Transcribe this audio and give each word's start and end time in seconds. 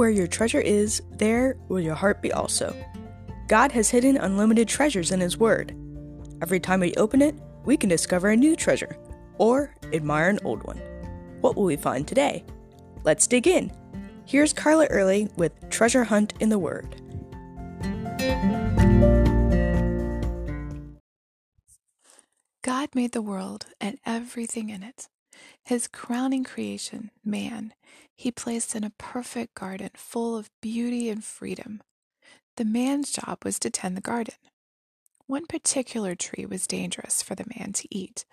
Where 0.00 0.08
your 0.08 0.28
treasure 0.28 0.62
is, 0.62 1.02
there 1.18 1.58
will 1.68 1.78
your 1.78 1.94
heart 1.94 2.22
be 2.22 2.32
also. 2.32 2.74
God 3.48 3.70
has 3.72 3.90
hidden 3.90 4.16
unlimited 4.16 4.66
treasures 4.66 5.10
in 5.10 5.20
His 5.20 5.36
Word. 5.36 5.76
Every 6.40 6.58
time 6.58 6.80
we 6.80 6.94
open 6.94 7.20
it, 7.20 7.34
we 7.66 7.76
can 7.76 7.90
discover 7.90 8.30
a 8.30 8.36
new 8.36 8.56
treasure 8.56 8.96
or 9.36 9.76
admire 9.92 10.30
an 10.30 10.38
old 10.42 10.62
one. 10.62 10.78
What 11.42 11.54
will 11.54 11.64
we 11.64 11.76
find 11.76 12.08
today? 12.08 12.46
Let's 13.04 13.26
dig 13.26 13.46
in. 13.46 13.70
Here's 14.24 14.54
Carla 14.54 14.86
Early 14.86 15.28
with 15.36 15.52
Treasure 15.68 16.04
Hunt 16.04 16.32
in 16.40 16.48
the 16.48 16.58
Word. 16.58 16.96
God 22.62 22.88
made 22.94 23.12
the 23.12 23.20
world 23.20 23.66
and 23.78 23.98
everything 24.06 24.70
in 24.70 24.82
it. 24.82 25.08
His 25.64 25.88
crowning 25.88 26.44
creation, 26.44 27.10
man, 27.24 27.74
he 28.16 28.30
placed 28.30 28.74
in 28.74 28.84
a 28.84 28.92
perfect 28.98 29.54
garden 29.54 29.90
full 29.94 30.36
of 30.36 30.50
beauty 30.60 31.08
and 31.08 31.24
freedom. 31.24 31.82
The 32.56 32.64
man's 32.64 33.10
job 33.10 33.44
was 33.44 33.58
to 33.60 33.70
tend 33.70 33.96
the 33.96 34.02
garden. 34.02 34.34
One 35.26 35.46
particular 35.46 36.14
tree 36.14 36.44
was 36.44 36.66
dangerous 36.66 37.22
for 37.22 37.34
the 37.34 37.50
man 37.56 37.72
to 37.74 37.88
eat, 37.90 38.24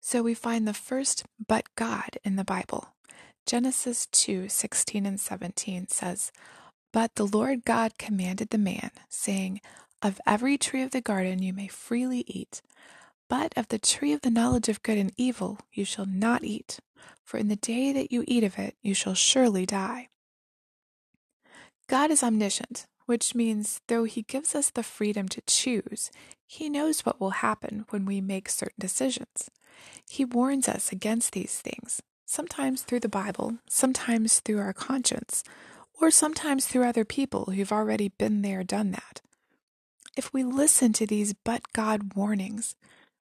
so 0.00 0.22
we 0.22 0.34
find 0.34 0.68
the 0.68 0.74
first 0.74 1.24
but 1.48 1.64
God 1.76 2.18
in 2.24 2.36
the 2.36 2.44
Bible. 2.44 2.88
Genesis 3.46 4.06
2 4.12 4.48
16 4.48 5.06
and 5.06 5.18
17 5.18 5.88
says, 5.88 6.30
But 6.92 7.14
the 7.14 7.26
Lord 7.26 7.64
God 7.64 7.98
commanded 7.98 8.50
the 8.50 8.58
man, 8.58 8.90
saying, 9.08 9.60
Of 10.02 10.20
every 10.26 10.58
tree 10.58 10.82
of 10.82 10.90
the 10.90 11.00
garden 11.00 11.42
you 11.42 11.52
may 11.52 11.68
freely 11.68 12.24
eat, 12.26 12.62
but 13.32 13.56
of 13.56 13.66
the 13.68 13.78
tree 13.78 14.12
of 14.12 14.20
the 14.20 14.30
knowledge 14.30 14.68
of 14.68 14.82
good 14.82 14.98
and 14.98 15.10
evil 15.16 15.58
you 15.72 15.86
shall 15.86 16.04
not 16.04 16.44
eat, 16.44 16.80
for 17.24 17.38
in 17.38 17.48
the 17.48 17.56
day 17.56 17.90
that 17.90 18.12
you 18.12 18.22
eat 18.28 18.44
of 18.44 18.58
it 18.58 18.76
you 18.82 18.92
shall 18.92 19.14
surely 19.14 19.64
die. 19.64 20.10
God 21.88 22.10
is 22.10 22.22
omniscient, 22.22 22.86
which 23.06 23.34
means 23.34 23.80
though 23.88 24.04
He 24.04 24.20
gives 24.20 24.54
us 24.54 24.68
the 24.68 24.82
freedom 24.82 25.30
to 25.30 25.40
choose, 25.46 26.10
He 26.46 26.68
knows 26.68 27.06
what 27.06 27.18
will 27.18 27.40
happen 27.40 27.86
when 27.88 28.04
we 28.04 28.20
make 28.20 28.50
certain 28.50 28.76
decisions. 28.78 29.50
He 30.06 30.26
warns 30.26 30.68
us 30.68 30.92
against 30.92 31.32
these 31.32 31.58
things, 31.58 32.02
sometimes 32.26 32.82
through 32.82 33.00
the 33.00 33.08
Bible, 33.08 33.56
sometimes 33.66 34.40
through 34.40 34.58
our 34.58 34.74
conscience, 34.74 35.42
or 35.98 36.10
sometimes 36.10 36.66
through 36.66 36.84
other 36.84 37.06
people 37.06 37.46
who've 37.46 37.72
already 37.72 38.10
been 38.10 38.42
there, 38.42 38.62
done 38.62 38.90
that. 38.90 39.22
If 40.18 40.34
we 40.34 40.44
listen 40.44 40.92
to 40.92 41.06
these 41.06 41.32
but 41.32 41.72
God 41.72 42.12
warnings, 42.14 42.76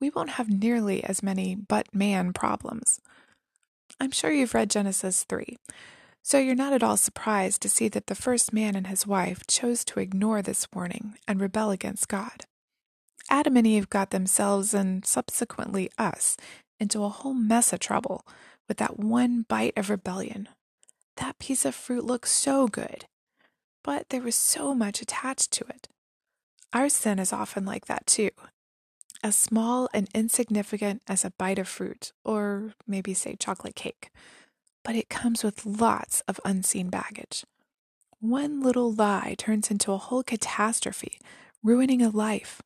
we 0.00 0.10
won't 0.10 0.30
have 0.30 0.48
nearly 0.48 1.04
as 1.04 1.22
many 1.22 1.54
but 1.54 1.94
man 1.94 2.32
problems. 2.32 3.00
I'm 4.00 4.10
sure 4.10 4.32
you've 4.32 4.54
read 4.54 4.70
Genesis 4.70 5.24
3, 5.24 5.58
so 6.22 6.38
you're 6.38 6.54
not 6.54 6.72
at 6.72 6.82
all 6.82 6.96
surprised 6.96 7.60
to 7.62 7.68
see 7.68 7.88
that 7.88 8.06
the 8.06 8.14
first 8.14 8.52
man 8.52 8.74
and 8.74 8.86
his 8.86 9.06
wife 9.06 9.46
chose 9.46 9.84
to 9.86 10.00
ignore 10.00 10.42
this 10.42 10.66
warning 10.72 11.18
and 11.28 11.40
rebel 11.40 11.70
against 11.70 12.08
God. 12.08 12.44
Adam 13.28 13.56
and 13.56 13.66
Eve 13.66 13.90
got 13.90 14.10
themselves 14.10 14.74
and 14.74 15.04
subsequently 15.04 15.90
us 15.98 16.36
into 16.78 17.04
a 17.04 17.08
whole 17.08 17.34
mess 17.34 17.72
of 17.72 17.80
trouble 17.80 18.26
with 18.66 18.78
that 18.78 18.98
one 18.98 19.44
bite 19.48 19.76
of 19.76 19.90
rebellion. 19.90 20.48
That 21.16 21.38
piece 21.38 21.64
of 21.64 21.74
fruit 21.74 22.04
looked 22.04 22.28
so 22.28 22.66
good, 22.66 23.04
but 23.84 24.08
there 24.08 24.22
was 24.22 24.34
so 24.34 24.74
much 24.74 25.02
attached 25.02 25.50
to 25.52 25.64
it. 25.66 25.88
Our 26.72 26.88
sin 26.88 27.18
is 27.18 27.32
often 27.32 27.64
like 27.64 27.86
that 27.86 28.06
too, 28.06 28.30
as 29.22 29.36
small 29.36 29.88
and 29.92 30.08
insignificant 30.14 31.02
as 31.06 31.24
a 31.24 31.32
bite 31.32 31.58
of 31.58 31.68
fruit, 31.68 32.12
or 32.24 32.74
maybe 32.86 33.14
say 33.14 33.36
chocolate 33.36 33.74
cake, 33.74 34.10
but 34.82 34.96
it 34.96 35.08
comes 35.08 35.44
with 35.44 35.66
lots 35.66 36.22
of 36.22 36.40
unseen 36.44 36.88
baggage. 36.88 37.44
One 38.20 38.60
little 38.60 38.92
lie 38.92 39.34
turns 39.38 39.70
into 39.70 39.92
a 39.92 39.98
whole 39.98 40.22
catastrophe, 40.22 41.18
ruining 41.62 42.02
a 42.02 42.10
life. 42.10 42.62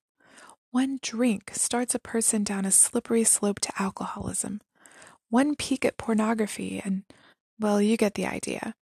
One 0.71 0.99
drink 1.03 1.51
starts 1.55 1.95
a 1.95 2.01
person 2.01 2.43
down 2.43 2.65
a 2.65 2.71
slippery 2.71 3.25
slope 3.25 3.61
to 3.61 3.73
alcoholism. 3.79 4.61
One 5.31 5.55
peek 5.55 5.85
at 5.85 5.97
pornography, 5.97 6.81
and, 6.85 7.05
well, 7.59 7.81
you 7.81 7.97
get 7.97 8.15
the 8.15 8.27
idea. 8.27 8.75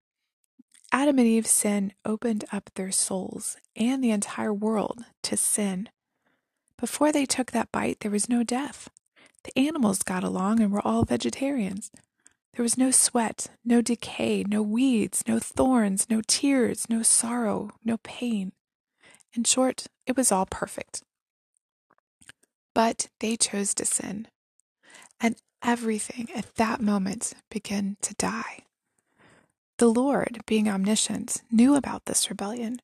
Adam 0.90 1.18
and 1.18 1.26
Eve's 1.26 1.50
sin 1.50 1.94
opened 2.04 2.44
up 2.52 2.70
their 2.74 2.92
souls 2.92 3.56
and 3.74 4.04
the 4.04 4.10
entire 4.10 4.52
world 4.52 5.04
to 5.22 5.36
sin. 5.36 5.88
Before 6.82 7.12
they 7.12 7.26
took 7.26 7.52
that 7.52 7.70
bite, 7.70 8.00
there 8.00 8.10
was 8.10 8.28
no 8.28 8.42
death. 8.42 8.90
The 9.44 9.56
animals 9.56 10.02
got 10.02 10.24
along 10.24 10.58
and 10.58 10.72
were 10.72 10.84
all 10.84 11.04
vegetarians. 11.04 11.92
There 12.54 12.64
was 12.64 12.76
no 12.76 12.90
sweat, 12.90 13.46
no 13.64 13.80
decay, 13.80 14.42
no 14.42 14.62
weeds, 14.62 15.22
no 15.28 15.38
thorns, 15.38 16.10
no 16.10 16.22
tears, 16.26 16.86
no 16.90 17.04
sorrow, 17.04 17.70
no 17.84 17.98
pain. 17.98 18.50
In 19.32 19.44
short, 19.44 19.86
it 20.08 20.16
was 20.16 20.32
all 20.32 20.44
perfect. 20.44 21.04
But 22.74 23.06
they 23.20 23.36
chose 23.36 23.74
to 23.74 23.84
sin. 23.84 24.26
And 25.20 25.36
everything 25.62 26.30
at 26.34 26.56
that 26.56 26.80
moment 26.80 27.34
began 27.48 27.96
to 28.02 28.12
die. 28.14 28.64
The 29.78 29.86
Lord, 29.86 30.40
being 30.46 30.68
omniscient, 30.68 31.42
knew 31.48 31.76
about 31.76 32.06
this 32.06 32.28
rebellion. 32.28 32.82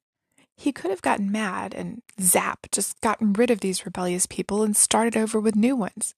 He 0.59 0.73
could 0.73 0.91
have 0.91 1.03
gotten 1.03 1.31
mad 1.31 1.73
and 1.73 2.03
zap, 2.21 2.67
just 2.73 3.01
gotten 3.01 3.33
rid 3.33 3.49
of 3.49 3.61
these 3.61 3.87
rebellious 3.87 4.27
people 4.27 4.65
and 4.65 4.77
started 4.77 5.17
over 5.17 5.39
with 5.39 5.55
new 5.55 5.77
ones. 5.77 6.17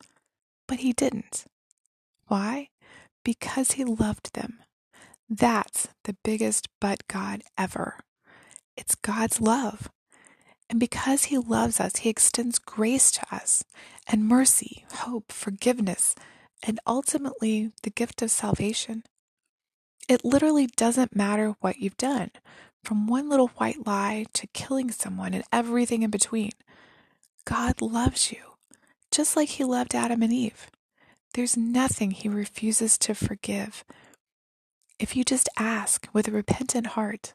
But 0.67 0.79
he 0.79 0.95
didn't. 0.95 1.45
Why? 2.27 2.71
Because 3.23 3.73
he 3.73 3.85
loved 3.85 4.33
them. 4.33 4.61
That's 5.29 5.89
the 6.05 6.17
biggest 6.25 6.69
but 6.81 7.07
God 7.07 7.43
ever. 7.59 7.99
It's 8.79 8.95
God's 8.95 9.43
love. 9.43 9.91
And 10.71 10.81
because 10.81 11.25
he 11.25 11.37
loves 11.37 11.79
us, 11.79 11.97
he 11.97 12.09
extends 12.09 12.59
grace 12.59 13.11
to 13.13 13.35
us 13.35 13.63
and 14.07 14.27
mercy, 14.27 14.87
hope, 14.91 15.33
forgiveness, 15.33 16.15
and 16.63 16.81
ultimately 16.87 17.73
the 17.83 17.91
gift 17.91 18.23
of 18.23 18.31
salvation. 18.31 19.03
It 20.09 20.25
literally 20.25 20.67
doesn't 20.67 21.15
matter 21.15 21.57
what 21.61 21.79
you've 21.79 21.99
done, 21.99 22.31
from 22.85 23.07
one 23.07 23.29
little 23.29 23.49
white 23.49 23.87
lie 23.87 24.27
to 24.35 24.47
killing 24.49 24.91
someone 24.91 25.35
and 25.35 25.45
everything 25.53 26.03
in 26.03 26.11
between. 26.11 26.53
God 27.45 27.81
loves 27.81 28.33
you, 28.33 28.39
just 29.11 29.37
like 29.37 29.51
He 29.51 29.65
loved 29.65 29.95
Adam 29.95 30.23
and 30.23 30.33
Eve. 30.33 30.71
There's 31.35 31.57
nothing 31.57 32.11
He 32.11 32.29
refuses 32.29 32.99
to 32.99 33.15
forgive 33.15 33.85
if 34.99 35.17
you 35.17 35.25
just 35.25 35.49
ask 35.59 36.09
with 36.13 36.29
a 36.29 36.33
repentant 36.33 36.89
heart. 36.89 37.33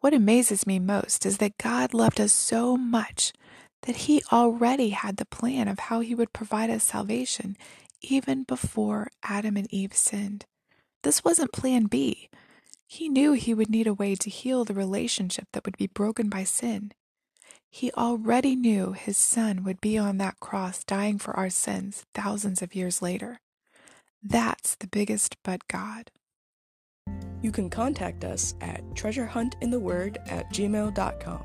What 0.00 0.14
amazes 0.14 0.66
me 0.66 0.78
most 0.78 1.24
is 1.26 1.38
that 1.38 1.58
God 1.58 1.94
loved 1.94 2.20
us 2.20 2.32
so 2.32 2.76
much 2.76 3.32
that 3.82 3.96
He 3.96 4.22
already 4.32 4.90
had 4.90 5.16
the 5.16 5.26
plan 5.26 5.68
of 5.68 5.78
how 5.78 6.00
He 6.00 6.14
would 6.14 6.32
provide 6.32 6.70
us 6.70 6.84
salvation 6.84 7.56
even 8.02 8.44
before 8.44 9.08
Adam 9.22 9.56
and 9.56 9.72
Eve 9.72 9.94
sinned. 9.94 10.44
This 11.02 11.24
wasn't 11.24 11.52
plan 11.52 11.84
B. 11.84 12.28
He 12.92 13.08
knew 13.08 13.34
he 13.34 13.54
would 13.54 13.70
need 13.70 13.86
a 13.86 13.94
way 13.94 14.16
to 14.16 14.28
heal 14.28 14.64
the 14.64 14.74
relationship 14.74 15.46
that 15.52 15.64
would 15.64 15.76
be 15.76 15.86
broken 15.86 16.28
by 16.28 16.42
sin. 16.42 16.90
He 17.70 17.92
already 17.92 18.56
knew 18.56 18.94
his 18.94 19.16
son 19.16 19.62
would 19.62 19.80
be 19.80 19.96
on 19.96 20.18
that 20.18 20.40
cross 20.40 20.82
dying 20.82 21.16
for 21.16 21.30
our 21.36 21.50
sins 21.50 22.04
thousands 22.14 22.62
of 22.62 22.74
years 22.74 23.00
later. 23.00 23.38
That's 24.20 24.74
the 24.74 24.88
biggest 24.88 25.36
but 25.44 25.68
God. 25.68 26.10
You 27.40 27.52
can 27.52 27.70
contact 27.70 28.24
us 28.24 28.56
at 28.60 28.82
treasurehuntintheword 28.94 30.28
at 30.28 30.52
gmail.com. 30.52 31.44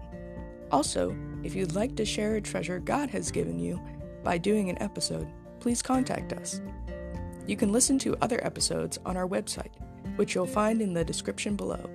Also, 0.72 1.16
if 1.44 1.54
you'd 1.54 1.76
like 1.76 1.96
to 1.98 2.06
share 2.06 2.38
a 2.38 2.42
treasure 2.42 2.80
God 2.80 3.12
has 3.12 3.30
given 3.30 3.60
you 3.60 3.80
by 4.24 4.40
doing 4.40 4.72
an 4.72 4.82
episode, 4.82 5.32
please 5.60 5.84
contact 5.84 6.34
us. 6.34 6.60
You 7.46 7.56
can 7.56 7.72
listen 7.72 8.00
to 8.00 8.18
other 8.24 8.44
episodes 8.44 8.98
on 9.06 9.16
our 9.16 9.28
website 9.28 9.74
which 10.16 10.36
you'll 10.36 10.46
find 10.46 10.82
in 10.82 10.94
the 10.94 11.04
description 11.04 11.56
below. 11.56 11.90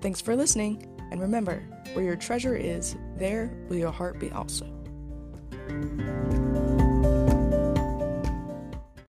Thanks 0.00 0.20
for 0.20 0.34
listening, 0.36 0.86
and 1.10 1.20
remember, 1.20 1.62
where 1.92 2.04
your 2.04 2.16
treasure 2.16 2.56
is, 2.56 2.96
there 3.16 3.52
will 3.68 3.76
your 3.76 3.92
heart 3.92 4.18
be 4.18 4.30
also. 4.30 4.66